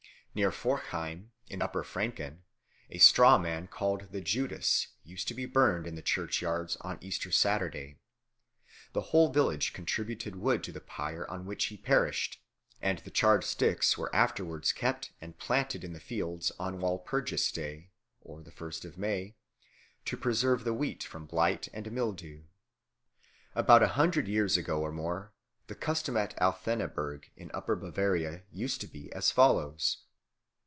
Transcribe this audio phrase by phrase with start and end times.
[0.33, 2.43] Near Forchheim, in Upper Franken,
[2.89, 7.31] a straw man called the Judas used to be burned in the churchyards on Easter
[7.31, 7.99] Saturday.
[8.93, 12.41] The whole village contributed wood to the pyre on which he perished,
[12.81, 17.91] and the charred sticks were afterwards kept and planted in the fields on Walpurgis Day
[18.25, 19.35] (the first of May)
[20.05, 22.43] to preserve the wheat from blight and mildew.
[23.53, 25.33] About a hundred years ago or more
[25.67, 30.05] the custom at Althenneberg, in Upper Bavaria, used to be as follows.